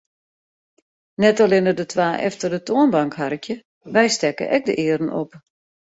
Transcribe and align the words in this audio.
Net 1.23 1.41
allinne 1.45 1.73
de 1.79 1.85
twa 1.91 2.09
efter 2.29 2.49
de 2.55 2.61
toanbank 2.67 3.13
harkje, 3.21 3.55
wy 3.93 4.05
stekke 4.15 4.45
ek 4.55 4.63
de 4.67 4.73
earen 4.85 5.11
op. 5.21 5.29